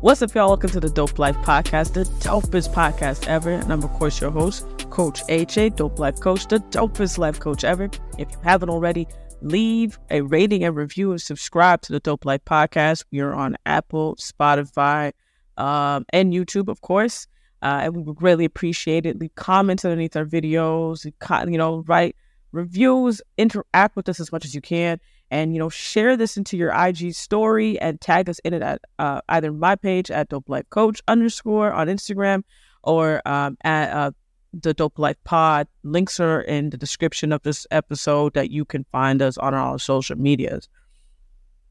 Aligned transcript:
What's 0.00 0.22
up, 0.22 0.32
y'all? 0.32 0.46
Welcome 0.46 0.70
to 0.70 0.78
the 0.78 0.90
Dope 0.90 1.18
Life 1.18 1.34
Podcast, 1.38 1.94
the 1.94 2.04
dopest 2.20 2.72
podcast 2.72 3.26
ever. 3.26 3.50
And 3.50 3.72
I'm, 3.72 3.82
of 3.82 3.90
course, 3.94 4.20
your 4.20 4.30
host, 4.30 4.64
Coach 4.90 5.24
AJ, 5.24 5.74
Dope 5.74 5.98
Life 5.98 6.20
Coach, 6.20 6.46
the 6.46 6.58
dopest 6.58 7.18
life 7.18 7.40
coach 7.40 7.64
ever. 7.64 7.90
If 8.16 8.30
you 8.30 8.38
haven't 8.44 8.70
already, 8.70 9.08
leave 9.42 9.98
a 10.08 10.20
rating 10.20 10.62
and 10.62 10.76
review 10.76 11.10
and 11.10 11.20
subscribe 11.20 11.82
to 11.82 11.92
the 11.92 11.98
Dope 11.98 12.24
Life 12.24 12.44
Podcast. 12.44 13.06
We 13.10 13.18
are 13.18 13.34
on 13.34 13.56
Apple, 13.66 14.14
Spotify, 14.20 15.10
um, 15.56 16.06
and 16.12 16.32
YouTube, 16.32 16.68
of 16.68 16.80
course. 16.80 17.26
Uh, 17.60 17.80
and 17.82 17.96
we 17.96 18.02
would 18.02 18.22
really 18.22 18.44
appreciate 18.44 19.04
it. 19.04 19.18
Leave 19.18 19.34
comments 19.34 19.84
underneath 19.84 20.14
our 20.14 20.24
videos, 20.24 21.06
you 21.50 21.58
know, 21.58 21.82
write 21.88 22.14
reviews, 22.52 23.20
interact 23.36 23.96
with 23.96 24.08
us 24.08 24.20
as 24.20 24.30
much 24.30 24.44
as 24.44 24.54
you 24.54 24.60
can 24.60 25.00
and 25.30 25.52
you 25.52 25.58
know 25.58 25.68
share 25.68 26.16
this 26.16 26.36
into 26.36 26.56
your 26.56 26.72
IG 26.72 27.14
story 27.14 27.78
and 27.80 28.00
tag 28.00 28.28
us 28.28 28.38
in 28.40 28.54
it 28.54 28.62
at 28.62 28.80
uh, 28.98 29.20
either 29.28 29.52
my 29.52 29.76
page 29.76 30.10
at 30.10 30.28
Dope 30.28 30.48
Life 30.48 30.68
Coach 30.70 31.02
underscore 31.08 31.72
on 31.72 31.88
Instagram 31.88 32.42
or 32.82 33.20
um, 33.26 33.56
at 33.64 33.90
uh, 33.90 34.10
the 34.52 34.74
Dope 34.74 34.98
Life 34.98 35.16
Pod. 35.24 35.68
Links 35.82 36.20
are 36.20 36.40
in 36.42 36.70
the 36.70 36.76
description 36.76 37.32
of 37.32 37.42
this 37.42 37.66
episode 37.70 38.34
that 38.34 38.50
you 38.50 38.64
can 38.64 38.84
find 38.90 39.20
us 39.20 39.36
on 39.38 39.54
our 39.54 39.78
social 39.78 40.16
medias. 40.16 40.68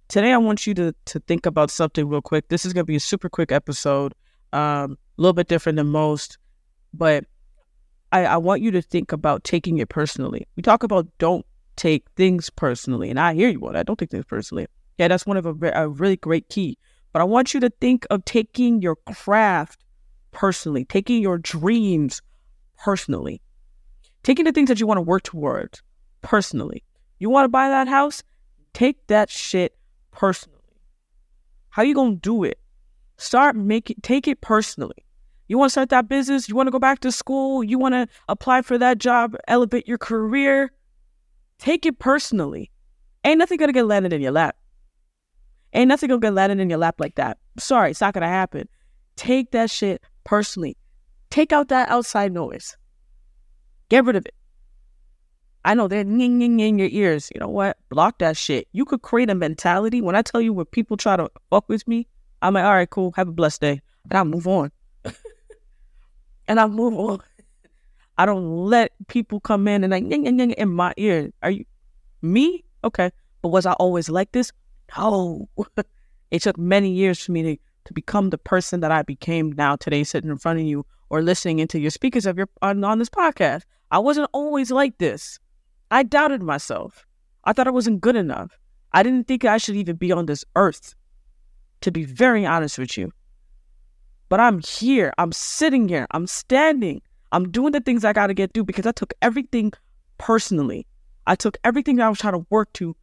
Today, 0.08 0.32
I 0.32 0.38
want 0.38 0.66
you 0.66 0.74
to 0.76 0.94
to 1.06 1.20
think 1.22 1.46
about 1.46 1.72
something 1.72 2.08
real 2.08 2.22
quick. 2.22 2.48
This 2.50 2.66
is 2.66 2.74
going 2.74 2.86
to 2.86 2.92
be 2.92 2.96
a 2.96 3.00
super 3.00 3.30
quick 3.30 3.52
episode, 3.52 4.14
um, 4.54 4.98
a 5.18 5.22
little 5.22 5.34
bit 5.34 5.48
different 5.48 5.78
than 5.78 5.88
most, 5.88 6.38
but 6.94 7.26
I, 8.12 8.26
I 8.26 8.38
want 8.38 8.62
you 8.62 8.72
to 8.72 8.82
think 8.82 9.12
about 9.12 9.44
taking 9.44 9.80
it 9.80 9.90
personally. 9.90 10.48
We 10.56 10.64
talk 10.64 10.84
about 10.84 11.08
don't 11.18 11.46
take 11.78 12.06
things 12.16 12.50
personally. 12.50 13.10
And 13.10 13.20
I 13.20 13.34
hear 13.34 13.50
you 13.50 13.66
on 13.66 13.74
that. 13.74 13.86
Don't 13.86 13.98
take 13.98 14.12
things 14.12 14.26
personally. 14.26 14.68
Yeah, 14.98 15.08
that's 15.08 15.26
one 15.26 15.38
of 15.38 15.46
a, 15.46 15.56
a 15.74 15.88
really 15.88 16.18
great 16.18 16.50
key. 16.50 16.78
But 17.14 17.22
I 17.22 17.26
want 17.26 17.54
you 17.54 17.60
to 17.62 17.70
think 17.70 18.06
of 18.10 18.26
taking 18.26 18.82
your 18.82 18.98
craft 19.14 19.84
personally, 20.32 20.86
taking 20.86 21.22
your 21.22 21.38
dreams 21.38 22.22
personally, 22.78 23.42
taking 24.24 24.46
the 24.46 24.52
things 24.52 24.68
that 24.68 24.80
you 24.80 24.88
want 24.88 24.98
to 24.98 25.04
work 25.04 25.24
towards 25.24 25.82
personally. 26.22 26.84
You 27.20 27.30
want 27.30 27.46
to 27.46 27.50
buy 27.50 27.70
that 27.70 27.88
house? 27.88 28.24
Take 28.74 29.08
that 29.08 29.30
shit 29.30 29.76
personally. 30.12 30.58
How 31.70 31.84
you 31.84 31.96
gonna 31.96 32.16
do 32.16 32.44
it? 32.44 32.60
Start 33.18 33.56
making 33.56 33.98
take 34.02 34.28
it 34.28 34.42
personally. 34.42 35.06
You 35.48 35.58
want 35.58 35.70
to 35.70 35.72
start 35.72 35.90
that 35.90 36.08
business? 36.08 36.50
You 36.50 36.56
want 36.56 36.68
to 36.68 36.72
go 36.72 36.80
back 36.80 37.00
to 37.00 37.12
school? 37.12 37.64
You 37.64 37.80
want 37.80 37.94
to 37.94 38.08
apply 38.28 38.62
for 38.64 38.78
that 38.78 38.98
job, 38.98 39.36
elevate 39.48 39.88
your 39.88 39.98
career? 39.98 40.72
Take 41.60 41.86
it 41.86 42.00
personally. 42.00 42.72
Ain't 43.24 43.40
nothing 43.40 43.58
gonna 43.58 43.74
get 43.74 43.86
landed 43.86 44.14
in 44.14 44.22
your 44.22 44.32
lap. 44.32 44.56
Ain't 45.74 45.90
nothing 45.90 46.10
gonna 46.10 46.22
get 46.22 46.34
landed 46.34 46.60
in 46.60 46.70
your 46.70 46.80
lap 46.80 46.96
like 47.00 47.16
that. 47.16 47.38
Sorry, 47.58 47.92
it's 47.92 48.02
not 48.02 48.14
gonna 48.14 48.28
happen. 48.28 48.68
Take 49.16 49.52
that 49.52 49.70
shit 49.70 50.02
personally. 50.24 50.78
Take 51.30 51.52
out 51.52 51.68
that 51.70 51.90
outside 51.90 52.32
noise. 52.32 52.78
Get 53.90 54.06
rid 54.06 54.16
of 54.16 54.26
it. 54.26 54.34
I 55.66 55.74
know 55.74 55.88
they're 55.90 56.06
ning 56.06 56.42
in 56.42 56.80
your 56.80 56.88
ears. 56.90 57.30
You 57.34 57.42
know 57.42 57.50
what? 57.50 57.78
Block 57.90 58.20
that 58.20 58.38
shit. 58.38 58.68
You 58.72 58.86
could 58.86 59.02
create 59.02 59.30
a 59.30 59.36
mentality. 59.36 60.02
When 60.02 60.16
I 60.16 60.22
tell 60.22 60.40
you 60.40 60.54
when 60.54 60.66
people 60.68 60.96
try 60.96 61.18
to 61.18 61.30
fuck 61.50 61.68
with 61.68 61.86
me, 61.88 62.08
I'm 62.42 62.54
like, 62.54 62.64
all 62.64 62.74
right, 62.74 62.90
cool. 62.90 63.12
Have 63.18 63.28
a 63.28 63.34
blessed 63.34 63.62
day. 63.62 63.82
And 64.10 64.18
I 64.18 64.24
move 64.24 64.48
on. 64.48 64.72
and 66.48 66.60
I 66.60 66.68
move 66.68 66.94
on. 66.94 67.20
I 68.18 68.26
don't 68.26 68.66
let 68.66 68.92
people 69.08 69.40
come 69.40 69.68
in 69.68 69.84
and 69.84 69.92
like 69.92 70.04
ying, 70.10 70.26
ying, 70.26 70.40
ying, 70.40 70.52
in 70.52 70.70
my 70.70 70.94
ear. 70.98 71.32
Are 71.44 71.52
you 71.52 71.66
me? 72.22 72.64
Okay. 72.84 73.12
But 73.42 73.50
was 73.50 73.66
I 73.66 73.74
always 73.74 74.10
like 74.10 74.32
this? 74.32 74.52
No. 74.98 75.48
it 76.32 76.42
took 76.42 76.58
many 76.58 76.90
years 76.90 77.24
for 77.24 77.32
me 77.32 77.44
to, 77.44 77.58
to 77.86 77.94
become 77.94 78.30
the 78.30 78.38
person 78.38 78.80
that 78.80 78.92
I 78.92 79.04
became 79.04 79.52
now 79.52 79.76
today, 79.76 80.04
sitting 80.04 80.32
in 80.32 80.38
front 80.38 80.60
of 80.60 80.66
you 80.66 80.86
or 81.10 81.22
listening 81.22 81.60
into 81.60 81.80
your 81.80 81.92
speakers 81.92 82.26
of 82.26 82.38
your 82.38 82.50
on, 82.62 82.84
on 82.84 83.00
this 83.00 83.10
podcast. 83.10 83.64
I 83.92 84.00
wasn't 84.00 84.30
always 84.34 84.72
like 84.72 84.98
this. 84.98 85.40
I 85.92 86.04
doubted 86.04 86.42
myself. 86.42 87.06
I 87.46 87.54
thought 87.54 87.68
I 87.68 87.72
wasn't 87.72 88.02
good 88.02 88.16
enough. 88.16 88.58
I 88.92 89.04
didn't 89.04 89.28
think 89.28 89.46
I 89.46 89.58
should 89.58 89.76
even 89.76 89.96
be 89.96 90.12
on 90.12 90.26
this 90.26 90.44
earth, 90.56 90.96
to 91.82 91.92
be 91.92 92.04
very 92.04 92.46
honest 92.46 92.78
with 92.78 92.98
you. 92.98 93.12
But 94.28 94.40
I'm 94.40 94.60
here. 94.60 95.14
I'm 95.18 95.32
sitting 95.32 95.88
here. 95.88 96.08
I'm 96.12 96.28
standing. 96.28 97.02
I'm 97.32 97.52
doing 97.52 97.72
the 97.72 97.82
things 97.82 98.06
I 98.06 98.14
got 98.14 98.28
to 98.28 98.34
get 98.34 98.54
through 98.54 98.66
because 98.66 98.86
I 98.86 98.92
took 98.92 99.14
everything 99.22 99.74
personally. 100.18 100.88
I 101.26 101.36
took 101.36 101.58
everything 101.64 102.00
I 102.00 102.10
was 102.10 102.20
trying 102.20 102.34
to 102.34 102.46
work 102.50 102.72
to 102.74 102.96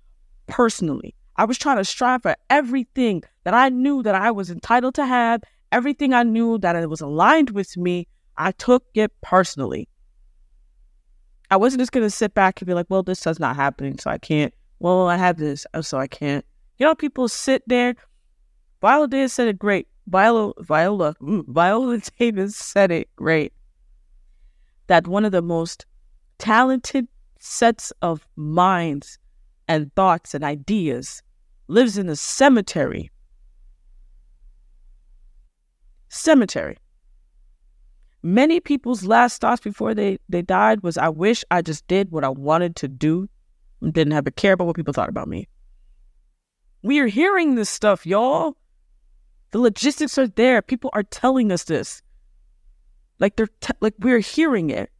personally. 0.47 1.15
I 1.37 1.45
was 1.45 1.59
trying 1.59 1.77
to 1.77 1.85
strive 1.85 2.23
for 2.23 2.37
everything 2.49 3.23
that 3.45 3.55
I 3.55 3.69
knew 3.69 4.03
that 4.03 4.15
I 4.15 4.31
was 4.31 4.51
entitled 4.51 4.95
to 4.95 5.05
have, 5.05 5.43
everything 5.73 6.15
I 6.15 6.23
knew 6.23 6.59
that 6.59 6.77
it 6.77 6.89
was 6.89 7.01
aligned 7.01 7.51
with 7.51 7.77
me. 7.77 8.07
I 8.37 8.53
took 8.53 8.85
it 8.95 9.13
personally. 9.21 9.89
I 11.51 11.57
wasn't 11.57 11.81
just 11.81 11.93
going 11.93 12.07
to 12.07 12.11
sit 12.11 12.35
back 12.35 12.61
and 12.61 12.67
be 12.67 12.75
like, 12.75 12.87
well, 12.89 13.03
this 13.03 13.27
is 13.27 13.39
not 13.39 13.57
happening, 13.57 13.99
so 13.99 14.11
I 14.11 14.19
can't. 14.19 14.55
Well, 14.79 15.09
I 15.09 15.17
have 15.17 15.37
this, 15.37 15.67
oh, 15.75 15.83
so 15.83 15.99
I 15.99 16.07
can't. 16.07 16.45
You 16.79 16.87
know, 16.87 16.95
people 16.95 17.29
sit 17.29 17.63
there. 17.67 17.95
Viola 18.81 19.07
Davis 19.07 19.35
said 19.35 19.49
it 19.49 19.59
great. 19.59 19.87
Viola, 20.07 20.53
Viola, 20.61 21.15
mm, 21.21 21.45
Viola 21.47 21.99
Davis 22.19 22.57
said 22.57 22.91
it 22.91 23.09
great 23.17 23.53
that 24.87 25.07
one 25.07 25.25
of 25.25 25.33
the 25.33 25.43
most 25.43 25.87
talented 26.39 27.09
sets 27.39 27.93
of 28.03 28.27
minds 28.37 29.19
and 29.69 29.95
thoughts 29.95 30.35
and 30.35 30.45
ideas 30.45 31.23
lives 31.69 31.97
in 31.99 32.07
the 32.07 32.17
cemetery. 32.17 33.11
Cemetery. 36.09 36.77
Many 38.23 38.61
people's 38.61 39.05
last 39.05 39.41
thoughts 39.41 39.61
before 39.61 39.95
they, 39.95 40.19
they 40.29 40.43
died 40.43 40.83
was, 40.83 40.97
I 40.97 41.09
wish 41.09 41.45
I 41.51 41.61
just 41.61 41.87
did 41.89 42.11
what 42.11 42.25
I 42.25 42.31
wanted 42.31 42.77
to 42.77 42.89
do 42.89 43.29
and 43.83 43.93
didn't 43.93 44.15
have 44.15 44.25
to 44.25 44.31
care 44.31 44.55
about 44.55 44.67
what 44.67 44.77
people 44.77 44.95
thought 44.95 45.11
about 45.11 45.29
me. 45.29 45.47
We 46.83 47.01
are 47.01 47.07
hearing 47.07 47.55
this 47.55 47.69
stuff, 47.69 48.07
y'all. 48.07 48.57
The 49.51 49.59
logistics 49.59 50.19
are 50.19 50.27
there. 50.27 50.63
People 50.63 50.91
are 50.95 51.03
telling 51.03 51.53
us 51.53 51.65
this. 51.65 52.03
Like 53.25 53.37
they're 53.37 53.49
te- 53.63 53.73
like 53.81 53.95
we're 54.01 54.19
hearing 54.19 54.69
it. 54.69 54.91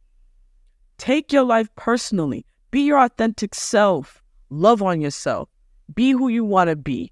Take 0.97 1.31
your 1.31 1.43
life 1.43 1.69
personally. 1.75 2.43
Be 2.71 2.81
your 2.81 2.97
authentic 2.97 3.53
self. 3.53 4.23
Love 4.49 4.81
on 4.81 4.99
yourself. 4.99 5.47
Be 5.93 6.09
who 6.09 6.29
you 6.29 6.43
want 6.43 6.71
to 6.71 6.75
be. 6.75 7.11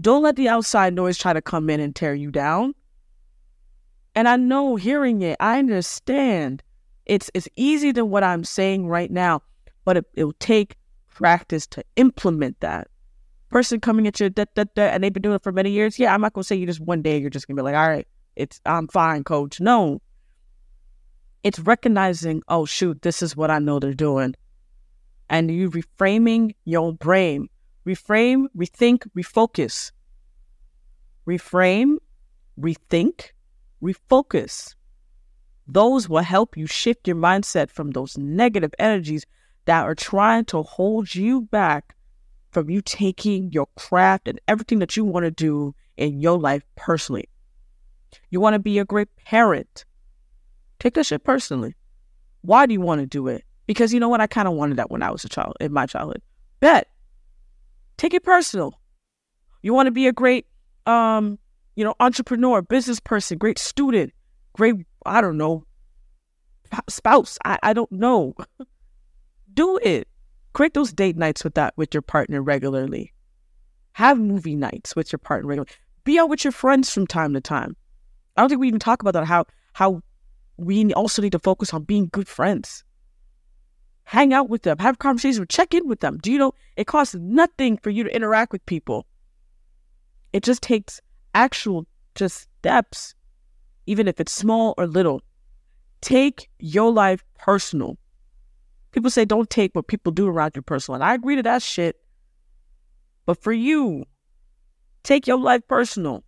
Don't 0.00 0.22
let 0.22 0.36
the 0.36 0.48
outside 0.48 0.94
noise 0.94 1.18
try 1.18 1.32
to 1.32 1.42
come 1.42 1.68
in 1.68 1.80
and 1.80 1.96
tear 1.96 2.14
you 2.14 2.30
down. 2.30 2.76
And 4.14 4.28
I 4.28 4.36
know 4.36 4.76
hearing 4.76 5.22
it, 5.22 5.36
I 5.40 5.58
understand. 5.58 6.62
It's 7.04 7.28
it's 7.34 7.48
easy 7.56 7.90
than 7.90 8.08
what 8.08 8.22
I'm 8.22 8.44
saying 8.44 8.86
right 8.86 9.10
now, 9.10 9.42
but 9.84 9.96
it, 9.96 10.04
it'll 10.14 10.32
take 10.34 10.76
practice 11.12 11.66
to 11.74 11.82
implement 11.96 12.60
that. 12.60 12.86
Person 13.50 13.80
coming 13.80 14.06
at 14.06 14.20
you, 14.20 14.30
da, 14.30 14.44
da, 14.54 14.62
da, 14.76 14.82
and 14.82 15.02
they've 15.02 15.12
been 15.12 15.22
doing 15.22 15.34
it 15.34 15.42
for 15.42 15.50
many 15.50 15.72
years. 15.72 15.98
Yeah, 15.98 16.14
I'm 16.14 16.20
not 16.20 16.34
gonna 16.34 16.44
say 16.44 16.54
you 16.54 16.66
just 16.66 16.78
one 16.78 17.02
day 17.02 17.18
you're 17.18 17.30
just 17.30 17.48
gonna 17.48 17.56
be 17.56 17.62
like, 17.62 17.74
all 17.74 17.88
right, 17.88 18.06
it's 18.38 18.60
I'm 18.64 18.88
fine, 18.88 19.24
coach. 19.24 19.60
No. 19.60 20.00
It's 21.42 21.58
recognizing, 21.58 22.42
oh 22.48 22.64
shoot, 22.64 23.02
this 23.02 23.20
is 23.22 23.36
what 23.36 23.50
I 23.50 23.58
know 23.58 23.78
they're 23.78 23.92
doing. 23.92 24.34
And 25.28 25.50
you 25.50 25.70
reframing 25.70 26.54
your 26.64 26.92
brain. 26.92 27.48
Reframe, 27.86 28.46
rethink, 28.56 29.06
refocus. 29.16 29.92
Reframe, 31.26 31.96
rethink, 32.58 33.30
refocus. 33.82 34.74
Those 35.66 36.08
will 36.08 36.22
help 36.22 36.56
you 36.56 36.66
shift 36.66 37.06
your 37.06 37.16
mindset 37.16 37.70
from 37.70 37.90
those 37.90 38.16
negative 38.16 38.72
energies 38.78 39.26
that 39.66 39.84
are 39.84 39.94
trying 39.94 40.46
to 40.46 40.62
hold 40.62 41.14
you 41.14 41.42
back 41.42 41.94
from 42.52 42.70
you 42.70 42.80
taking 42.80 43.52
your 43.52 43.66
craft 43.76 44.28
and 44.28 44.40
everything 44.48 44.78
that 44.78 44.96
you 44.96 45.04
want 45.04 45.24
to 45.24 45.30
do 45.30 45.74
in 45.96 46.20
your 46.20 46.38
life 46.38 46.62
personally. 46.76 47.28
You 48.30 48.40
want 48.40 48.54
to 48.54 48.58
be 48.58 48.78
a 48.78 48.84
great 48.84 49.08
parent. 49.16 49.84
Take 50.78 50.94
that 50.94 51.06
shit 51.06 51.24
personally. 51.24 51.74
Why 52.42 52.66
do 52.66 52.72
you 52.72 52.80
want 52.80 53.00
to 53.00 53.06
do 53.06 53.28
it? 53.28 53.44
Because 53.66 53.92
you 53.92 54.00
know 54.00 54.08
what? 54.08 54.20
I 54.20 54.26
kind 54.26 54.48
of 54.48 54.54
wanted 54.54 54.76
that 54.78 54.90
when 54.90 55.02
I 55.02 55.10
was 55.10 55.24
a 55.24 55.28
child, 55.28 55.56
in 55.60 55.72
my 55.72 55.86
childhood. 55.86 56.22
Bet. 56.60 56.88
Take 57.96 58.14
it 58.14 58.24
personal. 58.24 58.80
You 59.62 59.74
want 59.74 59.86
to 59.86 59.90
be 59.90 60.06
a 60.06 60.12
great, 60.12 60.46
um, 60.86 61.38
you 61.74 61.84
know, 61.84 61.94
entrepreneur, 62.00 62.62
business 62.62 63.00
person, 63.00 63.38
great 63.38 63.58
student, 63.58 64.12
great, 64.54 64.76
I 65.04 65.20
don't 65.20 65.36
know, 65.36 65.64
spouse. 66.88 67.38
I, 67.44 67.58
I 67.62 67.72
don't 67.72 67.90
know. 67.90 68.34
do 69.54 69.78
it. 69.82 70.08
Create 70.52 70.74
those 70.74 70.92
date 70.92 71.16
nights 71.16 71.44
with 71.44 71.54
that 71.54 71.74
with 71.76 71.92
your 71.92 72.02
partner 72.02 72.42
regularly. 72.42 73.12
Have 73.92 74.18
movie 74.18 74.56
nights 74.56 74.94
with 74.94 75.12
your 75.12 75.18
partner 75.18 75.48
regularly. 75.48 75.72
Be 76.04 76.18
out 76.18 76.28
with 76.28 76.44
your 76.44 76.52
friends 76.52 76.92
from 76.92 77.06
time 77.06 77.34
to 77.34 77.40
time. 77.40 77.76
I 78.38 78.40
don't 78.40 78.50
think 78.50 78.60
we 78.60 78.68
even 78.68 78.78
talk 78.78 79.02
about 79.02 79.14
that. 79.14 79.24
How 79.24 79.46
how 79.72 80.00
we 80.56 80.94
also 80.94 81.20
need 81.20 81.32
to 81.32 81.40
focus 81.40 81.74
on 81.74 81.82
being 81.82 82.08
good 82.12 82.28
friends. 82.28 82.84
Hang 84.04 84.32
out 84.32 84.48
with 84.48 84.62
them, 84.62 84.78
have 84.78 85.00
conversations, 85.00 85.44
check 85.50 85.74
in 85.74 85.88
with 85.88 86.00
them. 86.00 86.18
Do 86.22 86.30
you 86.30 86.38
know 86.38 86.54
it 86.76 86.86
costs 86.86 87.16
nothing 87.16 87.76
for 87.76 87.90
you 87.90 88.04
to 88.04 88.14
interact 88.14 88.52
with 88.52 88.64
people? 88.64 89.06
It 90.32 90.44
just 90.44 90.62
takes 90.62 91.00
actual 91.34 91.84
just 92.14 92.48
steps, 92.60 93.16
even 93.86 94.06
if 94.06 94.20
it's 94.20 94.32
small 94.32 94.72
or 94.78 94.86
little. 94.86 95.20
Take 96.00 96.48
your 96.60 96.92
life 96.92 97.24
personal. 97.38 97.98
People 98.92 99.10
say 99.10 99.24
don't 99.24 99.50
take 99.50 99.74
what 99.74 99.88
people 99.88 100.12
do 100.12 100.28
around 100.28 100.52
you 100.54 100.62
personal. 100.62 100.94
And 100.94 101.04
I 101.04 101.14
agree 101.14 101.34
to 101.34 101.42
that 101.42 101.60
shit. 101.62 101.96
But 103.26 103.42
for 103.42 103.52
you, 103.52 104.04
take 105.02 105.26
your 105.26 105.38
life 105.38 105.66
personal. 105.66 106.22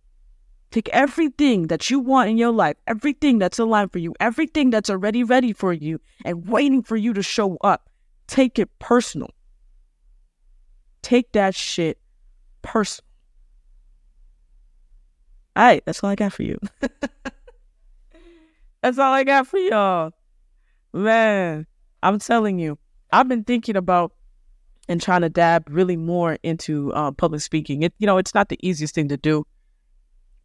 Take 0.71 0.87
everything 0.89 1.67
that 1.67 1.89
you 1.89 1.99
want 1.99 2.29
in 2.29 2.37
your 2.37 2.51
life, 2.51 2.77
everything 2.87 3.39
that's 3.39 3.59
aligned 3.59 3.91
for 3.91 3.99
you, 3.99 4.13
everything 4.21 4.69
that's 4.69 4.89
already 4.89 5.23
ready 5.23 5.51
for 5.51 5.73
you 5.73 5.99
and 6.23 6.47
waiting 6.47 6.81
for 6.81 6.95
you 6.95 7.13
to 7.13 7.21
show 7.21 7.57
up. 7.57 7.89
Take 8.27 8.57
it 8.57 8.69
personal. 8.79 9.31
Take 11.01 11.33
that 11.33 11.55
shit 11.55 11.99
personal. 12.61 13.05
All 15.57 15.65
right, 15.65 15.83
that's 15.85 16.01
all 16.01 16.09
I 16.09 16.15
got 16.15 16.31
for 16.31 16.43
you. 16.43 16.57
that's 18.81 18.97
all 18.97 19.11
I 19.11 19.25
got 19.25 19.47
for 19.47 19.59
y'all. 19.59 20.11
Man, 20.93 21.67
I'm 22.01 22.19
telling 22.19 22.59
you, 22.59 22.77
I've 23.11 23.27
been 23.27 23.43
thinking 23.43 23.75
about 23.75 24.13
and 24.87 25.01
trying 25.01 25.21
to 25.21 25.29
dab 25.29 25.67
really 25.69 25.97
more 25.97 26.37
into 26.43 26.93
uh, 26.93 27.11
public 27.11 27.41
speaking. 27.41 27.83
It, 27.83 27.93
you 27.99 28.07
know, 28.07 28.17
it's 28.17 28.33
not 28.33 28.47
the 28.47 28.57
easiest 28.65 28.95
thing 28.95 29.09
to 29.09 29.17
do, 29.17 29.45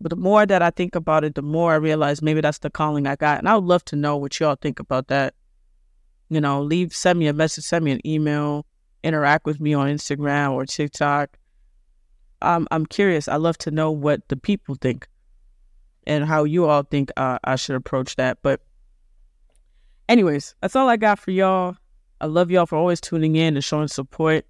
but 0.01 0.11
the 0.11 0.17
more 0.17 0.45
that 0.47 0.63
I 0.63 0.71
think 0.71 0.95
about 0.95 1.25
it, 1.25 1.35
the 1.35 1.43
more 1.43 1.73
I 1.73 1.77
realize 1.77 2.23
maybe 2.23 2.41
that's 2.41 2.59
the 2.59 2.71
calling 2.71 3.07
I 3.07 3.17
got. 3.17 3.39
And 3.39 3.49
I 3.49 3.55
would 3.55 3.65
love 3.65 3.85
to 3.87 3.97
know 3.97 4.17
what 4.17 4.39
y'all 4.39 4.57
think 4.57 4.79
about 4.79 5.09
that. 5.09 5.35
You 6.29 6.41
know, 6.41 6.63
leave, 6.63 6.95
send 6.95 7.19
me 7.19 7.29
a 7.29 7.33
message, 7.33 7.65
send 7.65 7.85
me 7.85 7.93
an 7.93 8.07
email, 8.07 8.67
interact 9.03 9.47
with 9.47 9.61
me 9.61 9.75
on 9.75 9.89
Instagram 9.89 10.53
or 10.53 10.67
TikTok. 10.67 11.39
I'm 12.43 12.69
I'm 12.71 12.85
curious. 12.85 13.29
I 13.29 13.37
love 13.37 13.57
to 13.59 13.71
know 13.71 13.91
what 13.91 14.29
the 14.29 14.37
people 14.37 14.75
think 14.75 15.09
and 16.07 16.25
how 16.25 16.45
you 16.45 16.67
all 16.67 16.83
think 16.83 17.11
uh, 17.17 17.39
I 17.45 17.57
should 17.57 17.77
approach 17.77 18.17
that. 18.17 18.39
But, 18.43 18.61
anyways, 20.09 20.55
that's 20.61 20.77
all 20.77 20.89
I 20.89 20.97
got 20.97 21.19
for 21.19 21.31
y'all. 21.31 21.77
I 22.21 22.27
love 22.27 22.51
y'all 22.51 22.67
for 22.67 22.77
always 22.77 23.01
tuning 23.01 23.37
in 23.37 23.57
and 23.57 23.65
showing 23.65 23.89
support. 23.89 24.47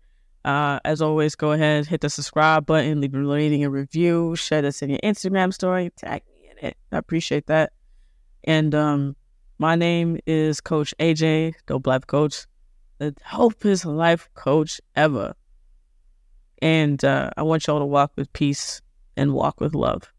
Uh, 0.47 0.79
as 0.85 1.03
always, 1.03 1.35
go 1.35 1.51
ahead, 1.51 1.89
hit 1.89 2.03
the 2.03 2.09
subscribe 2.09 2.65
button, 2.65 3.01
leave 3.01 3.13
a 3.17 3.21
rating 3.21 3.65
and 3.65 3.73
review, 3.73 4.37
share 4.37 4.63
this 4.63 4.81
in 4.81 4.91
your 4.91 5.01
Instagram 5.01 5.53
story, 5.53 5.91
tag 5.97 6.23
me 6.29 6.49
in 6.49 6.69
it. 6.69 6.77
I 6.93 6.99
appreciate 6.99 7.49
that. 7.49 7.73
And 8.45 8.73
um, 8.73 9.17
my 9.59 9.75
name 9.75 10.21
is 10.25 10.61
Coach 10.61 10.95
AJ, 11.01 11.55
Dope 11.67 11.89
Life 11.89 12.07
Coach, 12.07 12.47
the 12.99 13.11
dopest 13.29 13.93
life 13.93 14.29
coach 14.35 14.81
ever. 14.95 15.35
And 16.63 17.05
uh, 17.05 17.31
I 17.37 17.43
want 17.43 17.67
y'all 17.67 17.81
to 17.81 17.85
walk 17.85 18.13
with 18.15 18.33
peace 18.33 18.81
and 19.17 19.35
walk 19.35 19.61
with 19.61 19.75
love. 19.75 20.13